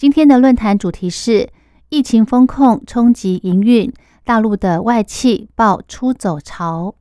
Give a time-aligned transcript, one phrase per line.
[0.00, 1.50] 今天的论坛主题是
[1.90, 3.92] 疫情风控冲击营运，
[4.24, 6.94] 大陆的外企爆出走潮。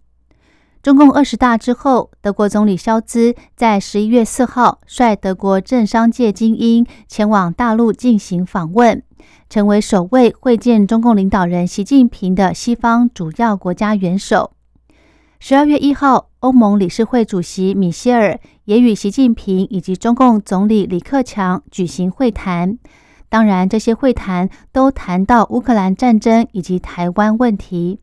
[0.83, 9.01] 中共二十大之后，德国总理肖兹在十一月四号率德国政商界精英前往大陆进行访问，
[9.49, 14.51] 成为首位会见中共领导人习近平的西方主要国家元首。
[15.39, 22.77] 十二月一号，欧盟理事会主席米歇尔也与习近平以及中共总理李克强举行会谈。
[23.27, 27.99] 当然，这些会谈都谈到乌克兰战争以及台湾问题。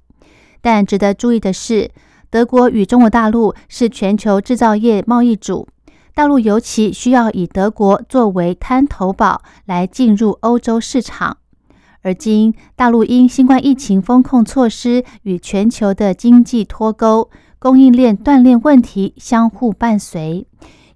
[0.60, 1.90] 但值得注意的是，
[2.28, 5.66] 德国与中国大陆是全球制造业贸易主，
[6.14, 11.38] 大陆尤其需要以德国作为滩头堡来进入欧洲市场。
[12.02, 20.46] 而今，大陆因新冠疫情风控措施与全球的经济脱钩、供应链断裂问题相互伴随，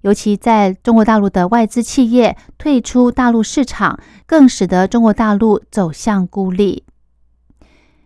[0.01, 6.83] 尤其在中国大陆的外资企业退出大陆市场，更使得中国大陆走向孤立。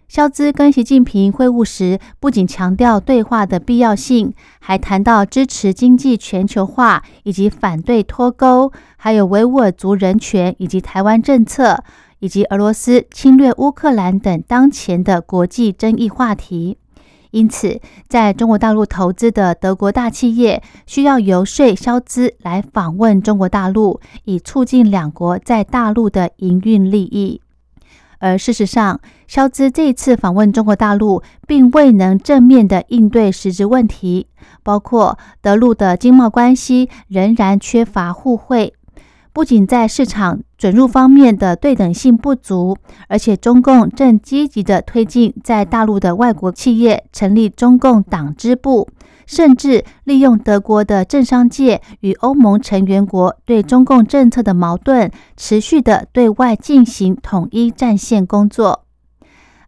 [0.07, 11.83] 肖兹跟习近平会晤时，不仅强调对话的必要性，还谈到支持经济全球化以及反对脱钩，还有维吾尔族人权以及台湾政策。
[12.19, 16.77] 以及俄罗斯侵略乌克兰等当前的国际争议话题，
[17.35, 27.41] 因此，在中国大陆投资的德国大企业需要游说肖兹来访问中国大陆，以促进两国在大陆的营运利益。
[28.19, 34.27] 而事实上，肖兹这次访问中国大陆，并未能正面的应对实质问题，
[34.63, 38.73] 包括德陆的经贸关系仍然缺乏互惠。
[39.35, 42.77] 不仅在市场准入方面的对等性不足，
[43.09, 48.87] 而且中共正积极的推进在大陆的外国企业成立中共党支部，
[49.27, 58.85] 甚至利用德国的政商界与欧盟成员国对中共政策的矛盾，持续的对外进行统一战线工作。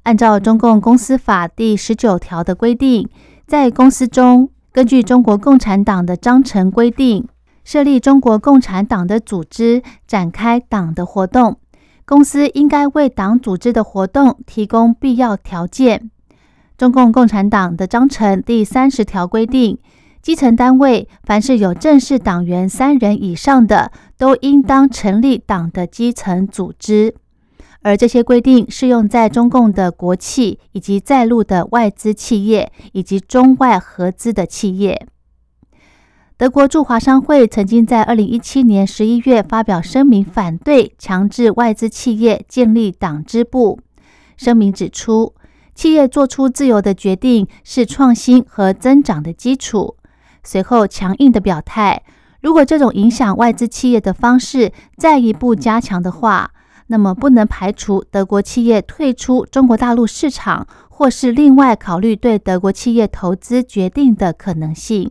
[0.03, 3.09] 按照中共公司法第十九条的规定，
[3.45, 7.27] 在公司中，根据中国共产党的章程规定。
[7.67, 11.57] 设立中国共产党的组织，展开党的活动。
[12.05, 16.09] 公司应该为党组织的活动提供必要条件。
[16.77, 19.77] 中共共产党的章程第三十条规定，
[20.21, 27.15] 基层单位凡是有正式党员三人以上的，都应当成立党的基层组织。
[27.81, 35.05] 而这些规定适用在中共的国企，以及在陆的外资企业，以及中外合资的企业。
[36.39, 43.79] 德国驻华商会曾经在二零一七年十一月发表声明，反对强制外资企业建立党支部。
[44.37, 45.33] 声明指出，
[45.73, 49.95] 企业做出自由的决定是创新和增长的基础。
[50.43, 52.03] 随后强硬的表态，
[52.39, 56.51] 如果这种影响外资企业的方式再一步加强的话，
[56.85, 65.09] 那么不能排除德国企业退出中国大陆市场，或是另外考虑对德国企业投资决定的可能性。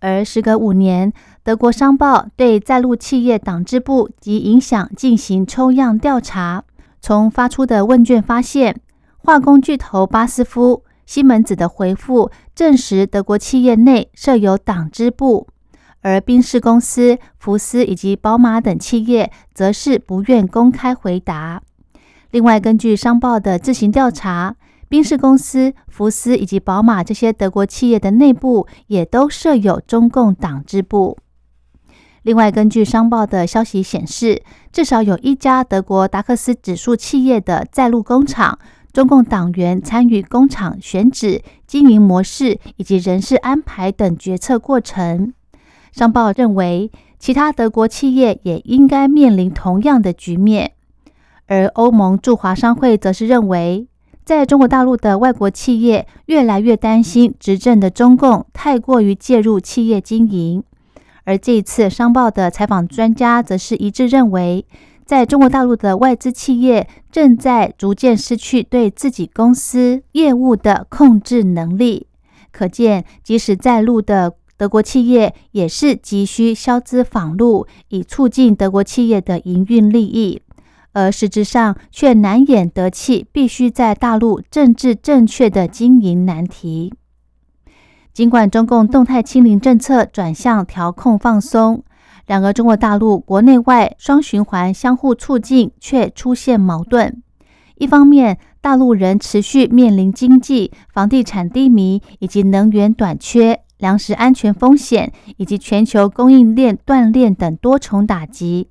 [0.00, 6.62] 而时隔五年，德国商报对在陆企业党支部及影响进行抽样调查，
[7.00, 8.80] 从发出的问卷发现，
[9.16, 15.48] 化工巨头巴斯夫、西门子的回复证实德国企业内设有党支部，
[16.02, 21.60] 而宾士公司、福斯以及宝马等企业则是不愿公开回答。
[22.30, 24.54] 另外，根据商报的自行调查。
[24.88, 31.18] 宾士公司、福斯以及宝马这些德国企业的内部也都设有中共党支部。
[32.22, 34.42] 另外，根据商报的消息显示，
[34.72, 38.58] 至少有一家德国达克斯指数企业的在陆工厂，
[38.92, 45.32] 中共党员参与工厂选址、经营模式以及人事安排等决策过程。
[45.92, 50.72] 商报认为，其他德国企业也应该面临同样的局面。
[51.46, 53.87] 而欧盟驻华商会则是认为。
[54.28, 60.62] 在中国大陆的外国企业越来越担心执政的中共太过于介入企业经营，
[61.24, 64.66] 而这一次商报的采访专家则是一致认为，
[65.06, 72.06] 在中国大陆的外资企业正在逐渐失去对自己公司业务的控制能力。
[72.52, 80.42] 可见，即使在陆的德国企业也是急需消资访陆，以促进德国企业的营运利益。
[80.98, 86.92] 而实质上却难掩得气，必须在大陆政治正确的经营难题。
[88.12, 91.84] 尽管中共动态清零政策转向调控放松，
[92.26, 97.22] 然而中国大陆国内外双循环相互促进却出现矛盾。
[97.76, 108.68] 一方面，大陆仍持续面临经济、房地产低迷以及能源短缺、粮食安全风险以及全球供应链断裂等多重打击。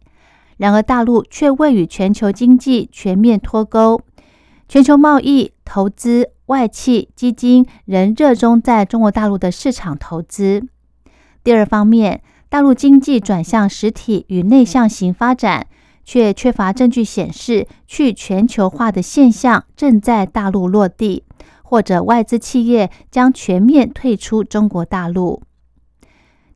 [0.57, 4.01] 然而，大陆却未与全球经济全面脱钩，
[4.67, 10.67] 全球贸易、投资、外企、基金仍热衷在中国大陆的市场投资。
[11.43, 15.67] 第二方面，大陆经济转向实体与内向型发展。
[16.09, 21.25] 却缺乏证据显示去全球化的现象正在大陆落地，
[21.63, 25.43] 或者外资企业将全面退出中国大陆。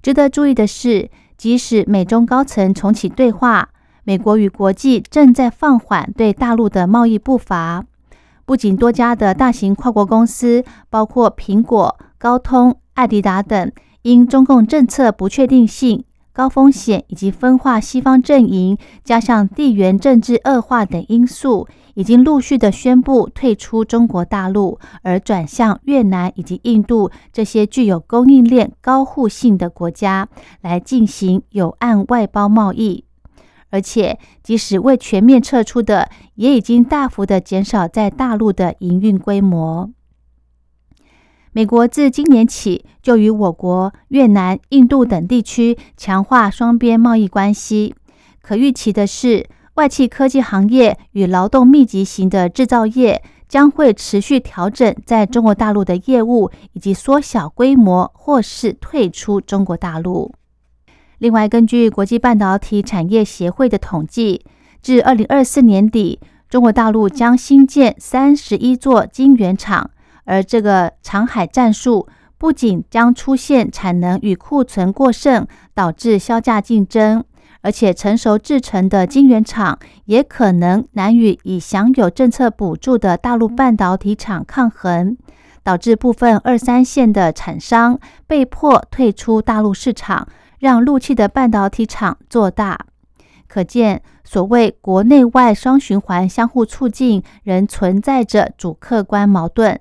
[0.01, 3.68] 值得注意的是，即使美中高层重启对话，
[4.03, 7.86] 美国与国际正在放缓对大陆的贸易步伐。
[8.45, 13.71] 不仅多家的大型跨国公司，包括苹果、高通、艾迪达等，
[14.01, 16.03] 因中共政策不确定性。
[16.33, 30.30] 高风险以及分化西方阵营，加上地缘政治恶化等因素，已经陆续的宣布退出中国大陆，而转向越南以及印度这些具有供应链高互性的国家
[30.62, 33.03] 来进行有岸外包贸易。
[33.71, 39.89] 而且，即使未全面撤出的，也已经大幅的减少在大陆的营运规模。
[41.53, 47.95] 美国自今年起就与我国、越南、印度等地区强化双边贸易关系。
[48.41, 60.33] 可预期的是，外企科技行业与劳动密集型的制造业将会持续调整在中国大陆的业务，以及缩小规模或是退出中国大陆。
[61.21, 64.44] 另外，根据国际半导体产业协会的统计，
[64.81, 66.19] 至二零二四年底，
[66.50, 69.91] 中国大陆将新建三十一座晶圆厂。
[70.25, 72.07] 而这个长海战术
[72.39, 75.45] 不仅将出现产能与库存过剩，
[75.75, 77.24] 导致销价竞争，
[77.62, 85.15] 而且成熟制成的晶圆厂也可能难与已享有政策补助的大陆半导体厂抗衡，
[85.62, 90.27] 导致部分二三线的厂商被迫退出大陆市场，
[90.61, 92.85] 让陆气的半导体厂做大。
[93.47, 99.79] 可见，所谓国内外双循环相互促进，仍存在着主客观矛盾。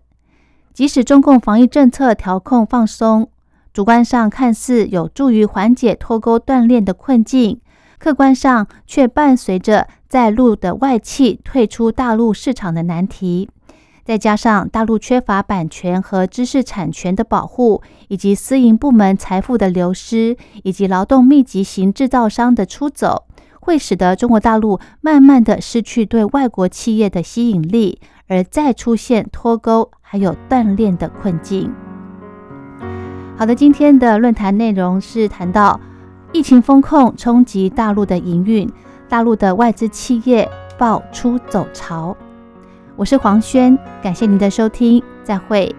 [0.73, 3.31] 即使中共防疫政策调控放松，
[3.75, 7.61] 主观上看似有助于缓解脱钩断裂的困境，
[7.99, 13.51] 客观上却伴随着在陆的外企退出大陆市场的难题。
[14.05, 23.27] 再加上大陆缺乏版权和知识产权的保护，以及私营部门财富的流失，以及劳动密集型制造商的出走，
[23.61, 28.01] 会使得中国大陆慢慢的失去对外国企业的吸引力。
[28.33, 31.69] 而再出现脱钩还有断链的困境。
[33.37, 35.81] 好的，今天的论坛内容是谈到
[36.33, 38.71] 疫情风控冲击大陆的营运，
[39.09, 40.49] 大陆的外资企业
[40.79, 42.17] 爆出走潮。
[43.01, 45.75] 我是黄轩，感谢您的收听，再会。